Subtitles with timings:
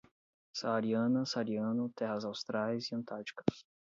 [0.51, 3.63] Saariana, saariano, terras austrais e antárticas